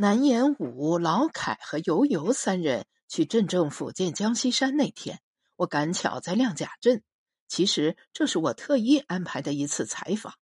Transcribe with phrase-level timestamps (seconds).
[0.00, 5.20] 南延武、老凯和游游三人去镇政府见江西山那天，
[5.56, 7.02] 我赶巧在亮甲镇。
[7.48, 10.34] 其实这是我特意安排的一次采访。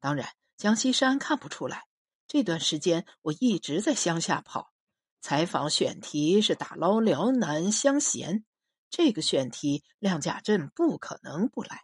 [0.00, 1.84] 当然，江西山看不出来。
[2.26, 4.72] 这段时间我一直在乡下跑，
[5.20, 8.46] 采访选题是打捞辽南乡贤。
[8.88, 11.82] 这个选题，亮甲镇不可能不来。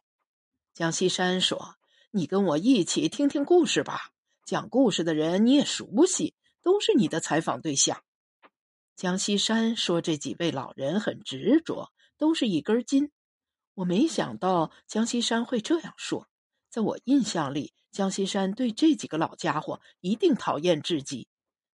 [0.73, 1.75] 江西山说
[2.13, 4.13] ：“你跟我一起听听故事吧，
[4.47, 8.03] 讲故事的人你也熟悉，都是你的采访对象。”
[8.97, 13.11] 江西山说：“这几位老人很执着，都是一根筋。”
[13.75, 16.29] 我没想到江西山会这样说。
[16.69, 21.29] 在我印象里，江西山对这几个老家伙一定讨厌至极。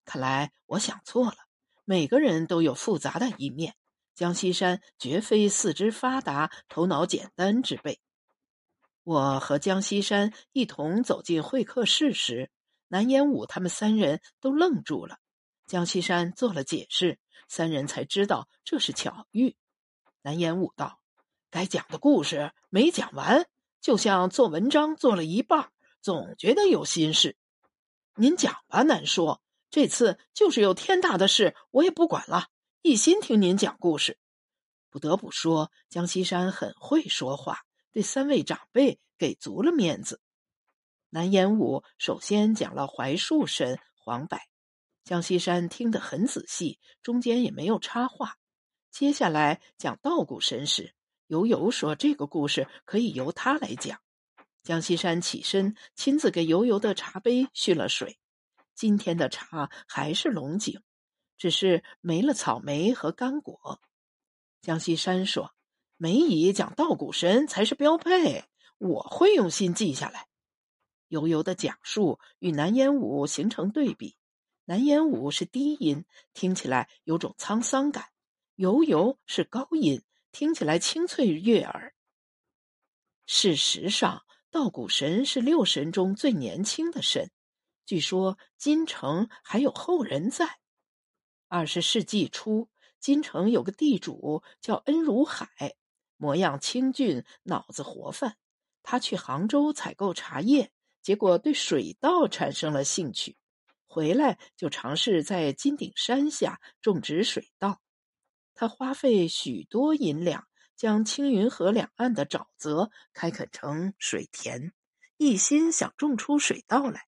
[0.04, 1.36] 看来我想错了，
[1.84, 3.74] 每个人都有复杂的一面。
[4.14, 8.00] 江西山绝非四肢发达、头脑简单之辈。
[9.02, 12.50] 我和江西山一同走进会客室时，
[12.94, 15.18] 南延武他们三人都愣住了。
[15.66, 19.56] 江西山做了解释，三人才知道这是巧遇。
[20.22, 21.00] 南延武道
[21.50, 23.48] ：“该讲的故事没讲完，
[23.80, 27.36] 就像做文章做了一半，总觉得有心事。
[28.14, 29.42] 您讲吧，南说。
[29.70, 32.46] 这次就是有天大的事，我也不管了。”
[32.82, 34.18] 一心听您讲故事，
[34.88, 40.20] 不得不说，江西山很会说话，对三位长辈给足了面子。
[41.14, 44.36] 南延武首先讲了槐树神黄柏，
[45.04, 48.36] 江西山听得很仔细，中间也没有插话。
[48.90, 50.92] 接下来讲稻谷神时，
[51.28, 54.00] 尤尤说这个故事可以由他来讲。
[54.64, 58.18] 江西山起身，亲自给尤尤的茶杯续了水。
[58.74, 60.82] 今天的茶还是龙井。
[61.36, 63.80] 只是没了草莓和干果。
[64.62, 65.54] 江西山说
[65.96, 68.46] ：“梅姨讲稻谷神才是标配，
[68.78, 70.26] 我会用心记下来。”
[71.08, 74.16] 悠悠的讲述与南烟舞形成对比，
[74.64, 78.04] 南烟舞是低音，听起来有种沧桑感；
[78.56, 81.94] 悠悠是高音，听起来清脆悦耳。
[83.26, 87.30] 事实上，稻谷神是六神中最年轻的神，
[87.86, 90.58] 据说金城还有后人在。
[91.48, 95.76] 二十世纪初，金城有个地主叫恩如海，
[96.16, 98.36] 模样清俊，脑子活泛。
[98.82, 100.70] 他去杭州采购茶叶，
[101.04, 103.36] 结果对水稻产生了兴趣，
[103.86, 107.78] 回来就尝试在金顶山下种植水稻。
[108.54, 114.72] 他花费许多银两，将青云河两岸的沼泽开垦成水田，
[115.18, 117.02] 一心想种出水稻来。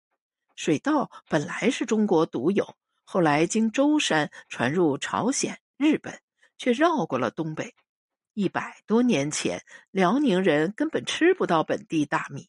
[0.57, 2.75] 水稻本来是中国独有。
[3.05, 6.19] 后来经舟山传入朝鲜、日本，
[6.57, 7.75] 却绕过了东北。
[8.33, 12.49] 一百多年前，辽宁人根本吃不到本地大米。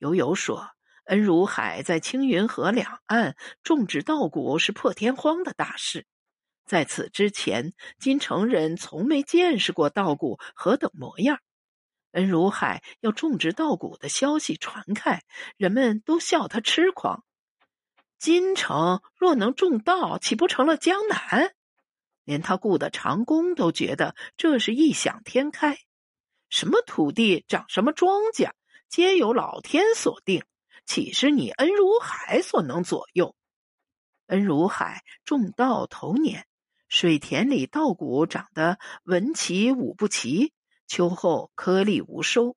[0.00, 0.70] 悠悠说
[1.06, 6.06] ：“恩如海在青云河两岸种植稻谷是破天荒的大事。
[6.66, 11.38] 在此之前，金城人从没见识过稻谷何等模样。
[12.12, 15.22] 恩如海要种植稻谷的消息传开，
[15.56, 17.24] 人们都笑他痴狂。”
[18.18, 21.54] 金城若能种稻，岂不成了江南？
[22.24, 25.78] 连他雇的长工都觉得这是异想天开。
[26.48, 28.50] 什么土地长什么庄稼，
[28.90, 30.42] 皆由老天所定，
[30.84, 33.36] 岂是你恩如海所能左右？
[34.26, 36.44] 恩如海种稻头年，
[36.88, 40.52] 水田里稻谷长得文齐武不齐，
[40.88, 42.56] 秋后颗粒无收，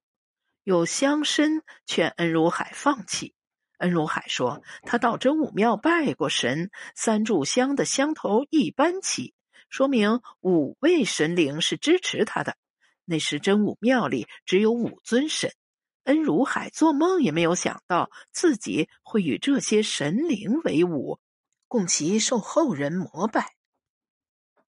[0.64, 3.36] 有乡绅劝恩如海放弃。
[3.78, 9.36] 恩如海说：“他到真武庙拜过神，三炷香的香头一般齐，
[9.70, 12.58] 说明五位神灵是支持他的。
[13.06, 15.54] 那时真武庙里只有五尊神，
[16.04, 21.20] 恩如海做梦也没有想到自己会与这些神灵为伍，
[21.68, 23.56] 供其受后人膜拜。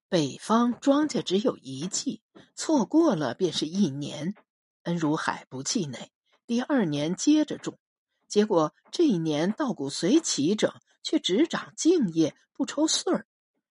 [0.07, 2.22] 北方庄稼只有一季，
[2.56, 4.35] 错过了便是一年。
[4.84, 6.12] 恩如海不气馁，
[6.46, 7.78] 第二年接着种。”
[8.28, 10.73] 结果这一年稻谷虽齐整，
[11.03, 13.28] 却只长茎叶不抽穗儿，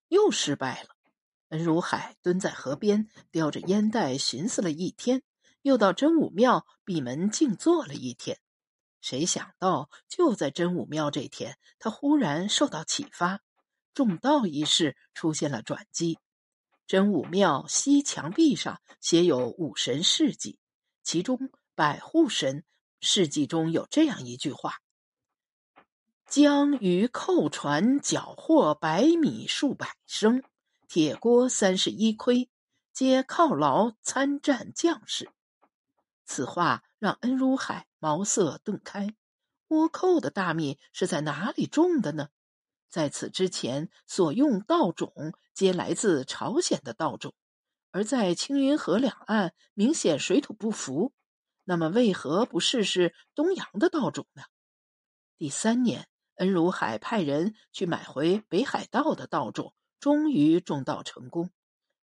[0.08, 0.90] 又失败了。
[1.48, 5.22] 恩如海蹲在河边，叼着烟袋寻思了一天，
[5.64, 8.38] 又到真武庙闭门静坐了一天。
[9.00, 13.40] 谁想到就在真武庙这天，他忽然受到启发，
[13.94, 16.18] 种稻一事出现了转机。
[16.86, 20.58] 真武庙西墙壁上写有武神事迹，
[21.02, 22.62] 其中百户神。
[23.00, 24.80] 事迹中有这样一句话
[26.28, 30.42] ：“将鱼扣船缴获百米数百升，
[30.88, 32.50] 铁锅三十一盔，
[32.92, 35.30] 皆犒劳参战将士。”
[36.34, 39.14] 此话让恩如海茅塞顿开。
[39.68, 42.30] 倭寇的大米是在哪里种的呢？
[42.88, 47.34] 在此之前所用稻种皆来自朝鲜的稻种，
[47.92, 51.12] 而在青云河两岸明显水土不服。
[51.62, 54.42] 那么为何不试试东洋的稻种呢？
[55.38, 61.50] 第三年，恩如海派人去买回北海道的稻种，终于种稻成功。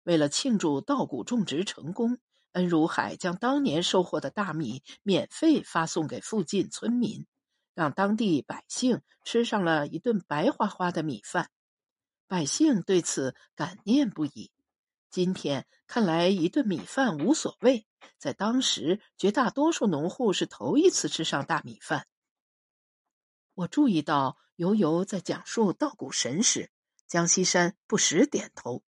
[0.04, 2.18] 为了庆祝稻谷种植成功，
[2.54, 7.26] 恩如海将当年收获的大米免费发送给附近村民。
[7.74, 11.50] 让当地百姓吃上了一顿白花花的米饭，
[12.28, 14.52] 百姓对此感念不已。
[15.10, 17.88] 今天看来，一顿米饭无所谓，
[18.18, 22.08] 在当时，绝大多数农户是头一次吃上大米饭。
[23.54, 26.72] 我注意到游游在讲述稻谷神时，
[27.08, 28.84] 江西山不时点头。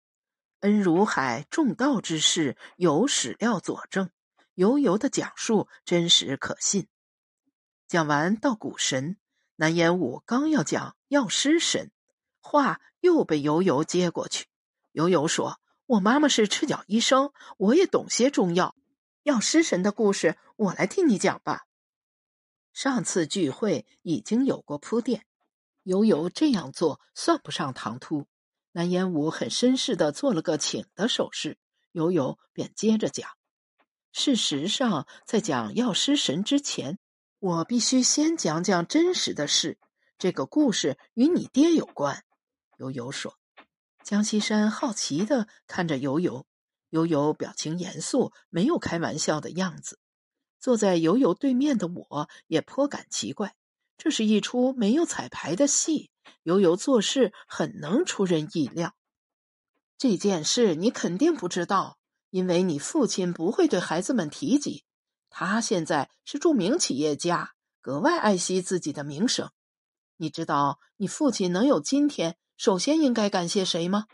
[0.61, 4.11] 恩如海重道之事有史料佐证，
[4.55, 6.89] 悠悠的讲述真实可信。
[7.87, 9.17] 讲完稻谷神，
[9.55, 11.93] 南烟武刚要讲药师神，
[12.41, 14.47] 话又被悠悠接过去。
[14.91, 18.75] 悠悠说：“我妈妈是赤脚医生，我也懂些中药。
[19.23, 21.67] 药师神的故事，我来替你讲吧。”
[22.75, 25.25] 上次聚会已经有过铺垫，
[25.85, 28.27] 悠悠这样做算不上唐突。
[28.73, 31.59] 南烟武很绅士的做了个请的手势，
[31.93, 33.31] 悠悠便接着讲。
[34.13, 36.99] 事实上，在讲药师神之前。
[37.41, 39.79] 我必须先讲讲真实的事。
[40.19, 42.25] 这个故事与你爹有关。
[42.79, 43.39] 悠悠说。
[44.03, 46.47] 江西山好奇的看着悠悠，
[46.91, 50.01] 悠悠表情严肃，没有开玩笑的样子。
[50.59, 53.55] 坐在悠悠对面的我也颇感奇怪。
[53.97, 56.11] 这是一出没有彩排的戏，
[56.43, 58.95] 悠悠做事很能出人意料。
[59.97, 61.99] 这件事你肯定不知道，
[62.31, 64.85] 因为你父亲不会对孩子们提及。
[65.31, 69.51] 他现在是著名企业家，格外爱惜自己的名声。
[70.17, 74.07] 你知道你父亲能有今天，首先应该感谢谁吗？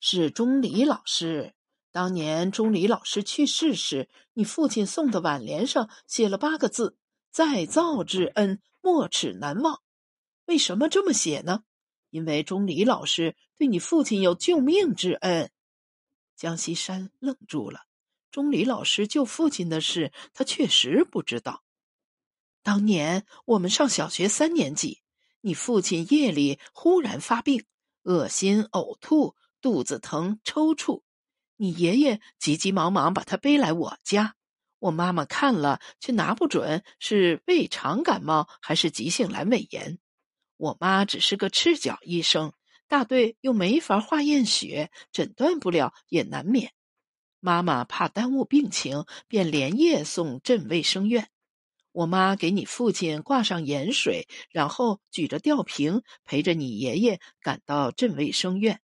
[0.00, 1.54] 是钟离老师。
[1.90, 6.96] 当年钟离老师去世时，你父亲送的挽联上写了八个字
[7.32, 9.80] ：“再造之恩，没齿难忘。”
[10.48, 11.62] 为什么这么写呢？
[12.08, 15.50] 因为钟离老师对你父亲有救命之恩。
[16.36, 17.82] 江西山愣住了。
[18.30, 21.62] 钟离老师救父亲的事，他确实不知道。
[22.62, 25.02] 当年我们上小学三年级，
[25.42, 27.66] 你父亲夜里忽然发病，
[28.04, 31.02] 恶心、呕吐、肚子疼、抽搐，
[31.56, 34.34] 你爷爷急急忙忙把他背来我家。
[34.78, 39.98] 我妈妈看了，却拿不准是胃肠感冒还是急性阑尾炎。
[40.58, 42.52] 我妈只是个赤脚医生，
[42.88, 46.72] 大队又没法化验血，诊断不了也难免。
[47.40, 51.30] 妈妈怕耽误病情，便连夜送镇卫生院。
[51.92, 58.80] 我妈给你父亲挂上盐水，然后举着吊瓶陪着你爷爷赶到镇卫生院。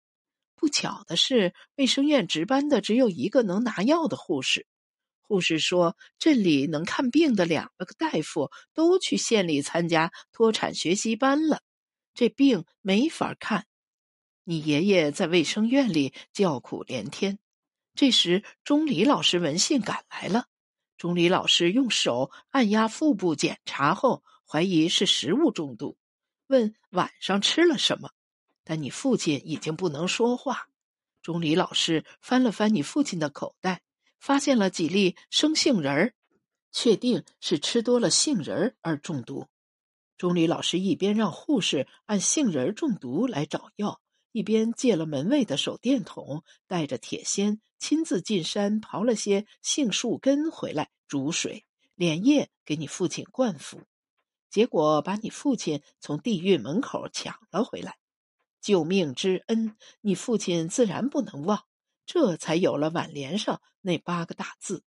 [0.54, 4.66] 不巧的是，卫生院值班的只有一个能拿药的护士。
[5.32, 11.62] 护士说，镇里能看病的两个大夫都去县里参加脱产学习班了，
[12.12, 13.64] 这病没法看。
[14.44, 17.38] 你爷爷在卫生院里叫苦连天。
[17.94, 20.48] 这时，钟离老师闻信赶来了。
[20.98, 25.96] 钟离老师用手按压腹部检查后，怀疑是食物中毒，
[26.48, 28.10] 问晚上吃了什么。
[28.64, 30.68] 但你父亲已经不能说话。
[31.22, 33.80] 钟离老师翻了翻你父亲的口袋，
[34.22, 36.14] 发现了几粒生杏仁儿，
[36.70, 39.48] 确定是吃多了杏仁儿而中毒。
[40.16, 44.00] 钟离老师一边让护士按杏仁中毒来找药。
[44.30, 53.82] 一边借了门卫的手电筒，带着铁锨，亲自进山刨了些杏树根回来煮水，连夜给你父亲灌服。
[54.48, 57.98] 结果把你父亲从地狱门口抢了回来。
[58.60, 61.64] 救命之恩，你父亲自然不能忘，
[62.12, 64.84] 这才有了挽联上那八个大字。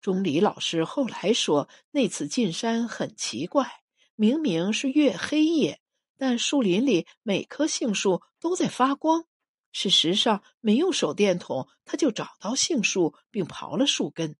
[0.00, 3.84] 钟离老师后来说，那次进山很奇怪，
[4.16, 5.80] 明明是月黑夜。
[6.18, 9.26] 但树林里每棵杏树都在发光。
[9.70, 14.34] 事实上，没用手电筒，他就找到杏树并刨了树根。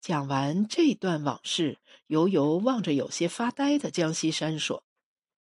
[0.00, 4.84] 讲完这段往事，悠悠望着有些发呆的江西山说：“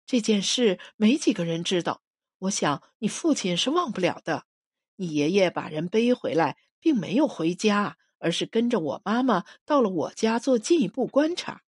[0.06, 2.04] 这件事没几个人知道。
[2.38, 4.46] 我想你父亲是忘不了的。
[4.96, 11.62] 你爷爷把人背回来，并没有回家，而是跟着我妈妈到了我家做进一步观察。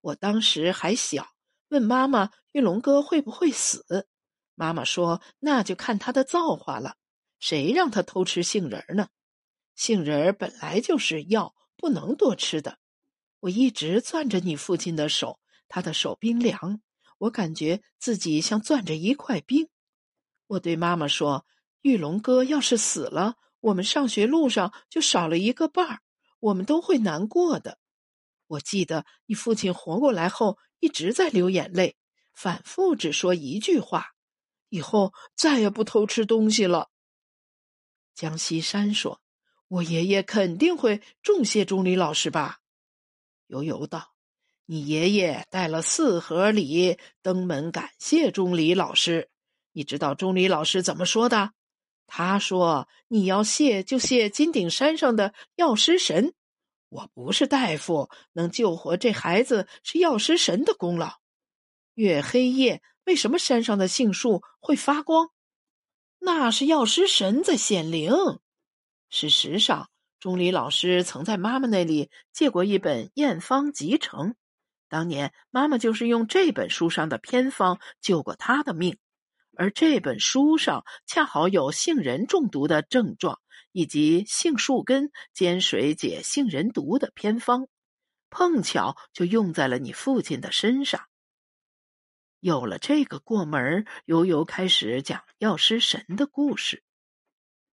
[0.00, 1.28] 我当时还小。”
[1.68, 4.08] 问妈妈：“玉龙哥会不会死？”
[4.54, 6.96] 妈妈说：“那就看他的造化了。
[7.40, 9.08] 谁让他偷吃杏仁呢？
[9.74, 12.78] 杏仁本来就是药，不能多吃的。
[13.40, 16.80] 我一直攥着你父亲的手，他的手冰凉。
[17.18, 19.68] 我感觉自己像攥着一块冰。
[20.46, 21.44] 我对妈妈说
[21.86, 26.00] ：“玉龙哥要是死了，我们上学路上就少了一个伴儿，
[26.40, 27.78] 我们都会难过的。”
[28.48, 31.96] 我记得你父亲活过来后一直在流眼泪，
[32.34, 34.14] 反复只说一句话
[34.68, 36.90] ：“以后再也不偷吃东西了。”
[38.16, 39.20] 江西山说
[39.68, 42.58] ：“我爷爷肯定会重谢钟离老师吧？”
[43.46, 44.16] 悠悠道
[44.66, 49.30] ：“你爷爷带了四盒礼登门感谢钟离老师。
[49.70, 51.52] 你知道钟离老师怎么说的？
[52.06, 56.34] 他说：‘你要谢就谢金顶山上的药师神。’”
[56.88, 61.18] 我不是大夫，能救活这孩子是药师神的功劳。
[61.94, 65.30] 月黑夜，为什么山上的杏树会发光？
[66.20, 68.12] 那是药师神在显灵。
[69.10, 74.36] 事实上，钟离老师曾在妈妈那里借过一本验方集成，
[74.88, 78.96] 当年妈妈就是用这本书上的偏方救过他的命。
[79.56, 83.40] 而这本书上恰好有杏仁中毒的症状，
[83.72, 87.68] 以及杏树根煎水解杏仁毒的偏方，
[88.30, 91.06] 碰巧就用在了你父亲的身上。
[92.40, 96.84] 有了这个过门，悠悠开始讲药师神的故事。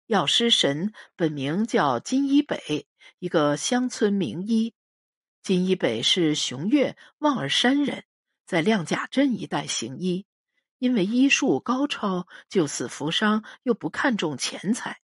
[0.05, 2.87] 药师神本名叫金一北，
[3.19, 4.73] 一个乡村名医。
[5.41, 8.05] 金一北是雄岳望儿山人，
[8.45, 10.25] 在亮甲镇一带行医。
[10.81, 14.99] 因为医术高超，救死扶伤，又不看重钱财，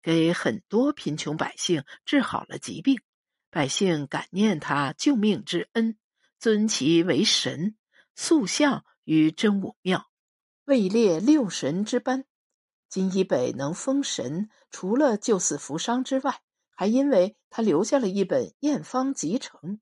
[0.00, 3.02] 给很多贫穷百姓治好了疾病。
[3.50, 5.98] 百姓感念他救命之恩，
[6.38, 7.76] 尊其为神，
[8.14, 10.06] 塑像于真武庙，
[10.64, 12.24] 位列六神之班。
[12.88, 16.40] 金一北能封神，除了救死扶伤之外，
[16.74, 19.78] 还因为他留下了一本验方集成，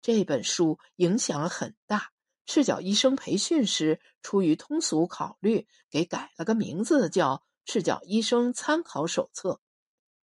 [0.00, 2.12] 这本书影响很大。
[2.46, 9.50] 赤脚医生培训时，出于通俗考虑，给改了个名字，叫《赤脚医生参考手册》。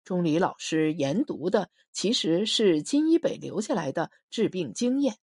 [0.06, 5.18] 钟离老师研读的其实是金一北留下来的治病经验。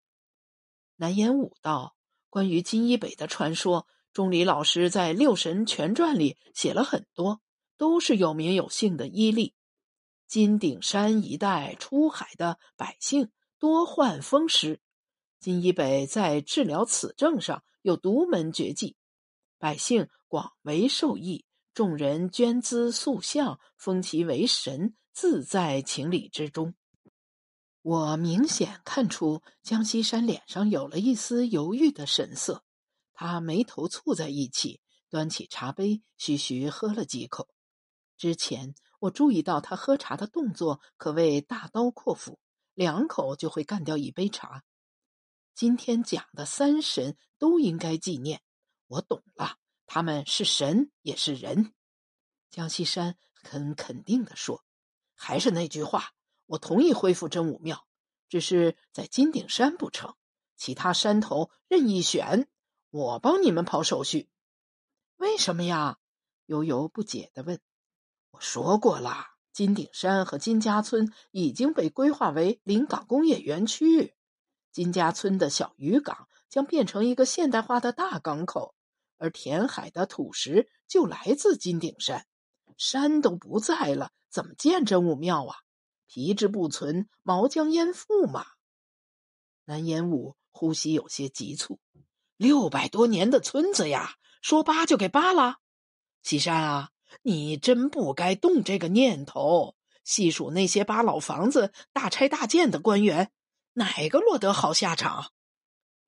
[0.98, 1.96] 南言武道
[2.30, 7.42] 关于金一北的传说，钟离老师在《六神全传》里写了很多，
[7.78, 9.54] 都是有名有姓的医例。
[10.28, 14.80] 金顶山一带出海的百姓多患风湿。
[15.40, 18.98] 金一北在治疗此症上有独门绝技，
[19.58, 26.76] 百姓广为受益，众人捐资塑像，封其为神，自在情理之中。
[27.82, 32.66] 我明显看出江西山脸上有了一丝犹豫的神色，
[33.14, 37.48] 他眉头蹙在一起，端起茶杯，徐徐喝了几口。
[38.18, 42.38] 之前我注意到他喝茶的动作可谓大刀阔斧，
[42.74, 44.64] 两口就会干掉一杯茶。
[45.60, 48.42] 今天讲的三神都应该纪念，
[48.88, 51.74] 我懂了，他们是神也是人。
[52.50, 54.64] 江西山很肯定的说
[55.16, 56.14] ：“还是那句话，
[56.46, 57.86] 我同意恢复真武庙，
[58.30, 60.16] 只是在金顶山不成，
[60.56, 62.48] 其他山头任意选，
[62.90, 64.30] 我帮你们跑手续。”
[65.20, 65.98] 为什么呀？
[66.46, 67.60] 悠悠不解的问。
[68.32, 74.16] 我说过了，金顶山和金家村已经被规划为临港工业园区。
[74.72, 78.76] 金家村的小渔港将变成一个现代化的大港口，
[79.18, 82.26] 而填海的土石就来自金顶山。
[82.78, 85.58] 山都不在了，怎么建真武庙啊？
[86.08, 88.46] 皮之不存，毛将焉附嘛？
[89.66, 91.80] 南烟武呼吸有些急促。
[92.38, 95.58] 六百多年的村子呀，说扒就给扒了。
[96.24, 99.76] 西山啊，你真不该动这个念头。
[100.04, 103.32] 细数那些扒老房子、大拆大建的官员。
[103.80, 105.32] 哪个落得好下场？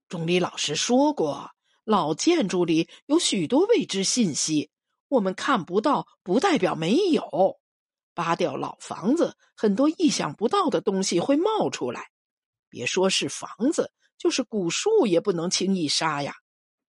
[0.10, 1.52] 钟离老师说过，
[1.86, 4.70] 老建筑里有许多未知信息，
[5.08, 7.62] 我们看不到，不代表没有。
[8.14, 12.12] 扒掉老房子，很多意想不到的东西会冒出来。
[12.68, 16.36] 别说是房子，就是古树也不能轻易杀呀。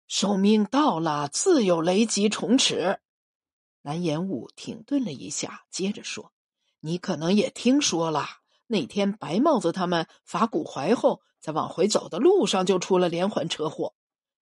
[0.08, 3.00] 寿命到了，自有雷击重齿。
[3.82, 6.32] 蓝延武停顿了一下，接着说
[6.82, 8.28] ：“你可能也听说了。”
[8.68, 13.94] 那天白帽子他们伐古槐后，在往回走的路上就出了连环车祸。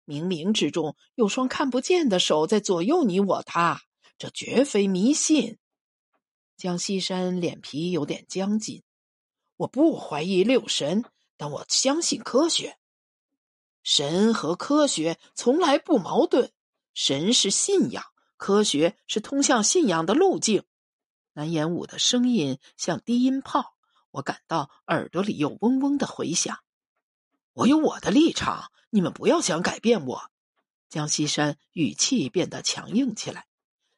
[0.05, 3.81] 冥冥之中有双看不见的手在左右你我他，
[4.17, 5.57] 这绝非迷信。
[6.57, 8.83] 江西山脸皮有点僵紧。
[9.57, 11.05] 我不怀疑六神，
[11.37, 12.77] 但我相信科学。
[13.83, 16.51] 神和科学从来不矛盾。
[16.93, 18.03] 神是信仰，
[18.37, 20.63] 科学是通向信仰的路径。
[21.33, 23.74] 南延武的声音像低音炮。
[24.15, 26.59] 我感到耳朵里有嗡嗡的回响。
[27.51, 30.31] 我有我的立场，你们不要想改变我。
[30.89, 33.45] 江西山语气变得强硬起来：“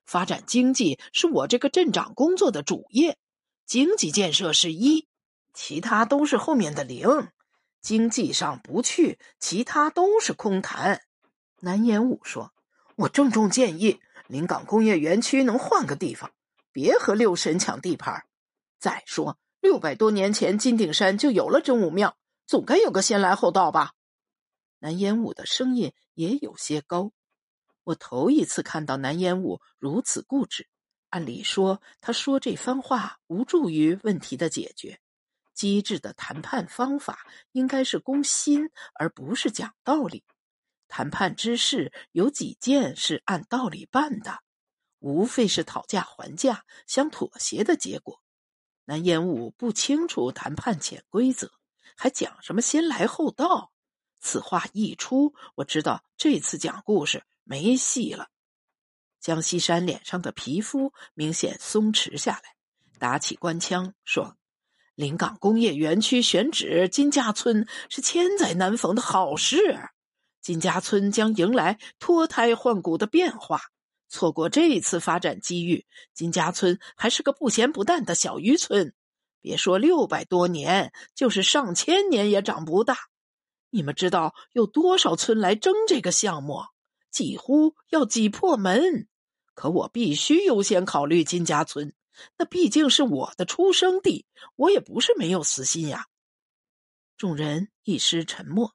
[0.05, 3.19] 发展经济是我这个镇长工作的主业，
[3.67, 5.07] 经济建设是一，
[5.53, 7.29] 其他都是后面的零。
[7.79, 11.03] 经济上不去，其他都是空谈。”
[11.61, 12.53] 南延武说
[12.97, 16.31] ：“我郑重建议，临港工业园区能换个地方，
[16.71, 18.25] 别和六神抢地盘。
[18.79, 23.91] 再说，六百多年前金顶山就有了真武庙，总该有个先来后到吧？”
[24.79, 27.11] 南烟武的声音也有些高。
[27.83, 30.69] 我头一次看到南烟武如此固执。
[31.09, 35.01] 按理说，他说这番话无助于问题的解决。
[35.53, 40.23] 机智的谈判方法应该是攻心，而不是讲道理。
[40.87, 44.39] 谈判之事有几件是按道理办的，
[44.99, 48.21] 无非是讨价还价、相妥协的结果。
[48.87, 51.51] 南烟武不清楚谈判潜规则，
[51.97, 53.73] 还讲什么先来后到？
[54.21, 58.29] 此话一出，我知道这次讲故事没戏了。
[59.19, 62.55] 江西山脸上的皮肤明显松弛下来，
[62.97, 64.37] 打起官腔说
[64.95, 69.89] ：“临港工业园区选址金家村是千载难逢的好事，
[70.39, 73.59] 金家村将迎来脱胎换骨的变化。
[74.09, 78.93] 错过这次发展机遇，金家村还是个不咸不淡的小渔村。
[79.41, 82.97] 别说六百多年，就是上千年也长不大。”
[83.69, 86.63] 你们知道有多少村来争这个项目？
[87.11, 89.07] 几乎要挤破门。
[89.53, 91.93] 可我必须优先考虑金家村，
[92.37, 96.05] 那毕竟是我的出生地，我也不是没有私心呀。
[97.17, 98.73] 众人一时沉默。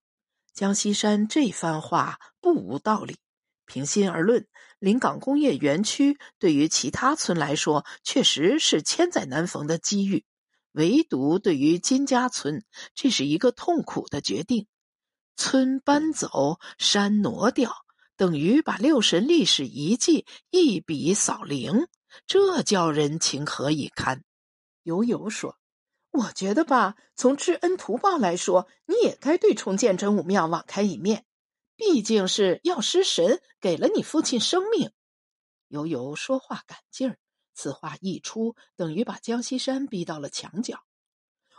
[0.52, 3.16] 江西山这番话不无道理。
[3.64, 4.46] 平心而论，
[4.82, 10.24] 临港工业园区对于其他村来说，确实是千载难逢的机遇，
[10.72, 14.66] 唯独对于金家村，这是一个痛苦的决定。
[15.36, 17.72] 村搬走，山挪掉，
[18.16, 21.86] 等于把六神历史遗迹一笔扫零，
[22.26, 24.24] 这叫人情何以堪？
[24.82, 25.58] 悠悠说
[26.10, 31.24] ：“我觉得吧，从知恩图报来说，你也该对重建真武庙网开一面。
[31.76, 34.92] 毕竟是药师神给了你父亲生命。”
[35.68, 37.18] 悠悠说话赶劲儿，
[37.54, 40.84] 此话一出，等于把江西山逼到了墙角。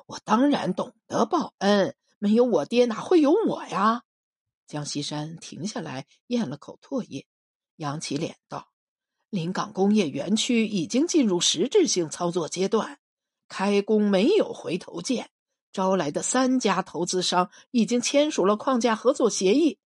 [0.06, 1.96] 我当然懂得报恩。
[2.20, 4.04] 没有我爹，哪会有我呀？
[4.66, 7.28] 江西山停下来，咽了口唾液，
[7.76, 8.72] 扬起脸道
[9.30, 13.00] ：“临港工业园区已经进入实质性操作阶段，
[13.50, 15.32] 开工没有回头箭。
[15.74, 19.80] 招来的三家投资商已经签署了框架合作协议。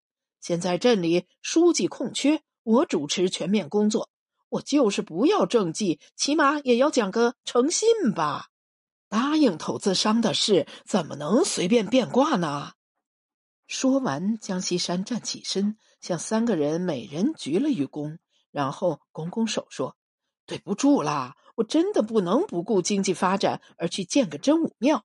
[0.48, 4.10] 现在镇里书记空缺，我主持全面工作。
[4.48, 8.48] 我就是不要政绩，起码也要讲个诚信吧。”
[9.10, 12.72] 答应投资商的事怎么能随便变卦呢？
[13.68, 18.18] 说完，江西山站起身，向三个人每人鞠了一躬，
[18.50, 19.98] 然后拱拱手说
[20.48, 25.04] ：“对不住啦，我真的不能不顾经济发展而去建个真武庙。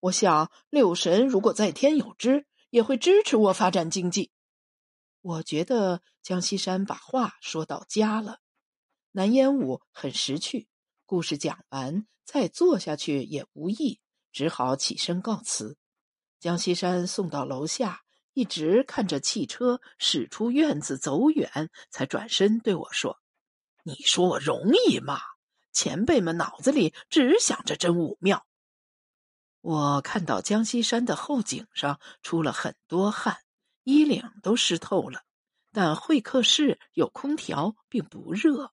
[0.00, 4.30] 我想六神如果在天有知，也会支持我发展经济。”
[5.22, 8.40] 我觉得江西山把话说到家了。
[9.12, 10.68] 南烟武很识趣。
[11.06, 14.00] 故事讲完，再坐下去也无益，
[14.32, 15.76] 只好起身告辞。
[16.40, 23.20] 江西山送到楼下，一直看着汽车驶出院子走远，才转身对我说
[23.84, 25.20] ：“你说我容易吗？
[25.72, 28.44] 前辈们脑子里只想着真武庙。”
[29.60, 33.41] 我看到江西山的后颈上出了很多汗，
[33.84, 35.22] 衣领都湿透了，
[35.72, 38.72] 但会客室有空调，并不热。